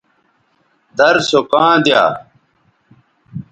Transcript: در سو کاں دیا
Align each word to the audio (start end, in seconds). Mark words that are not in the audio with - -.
در 0.97 1.15
سو 1.29 1.39
کاں 1.51 1.73
دیا 1.85 2.03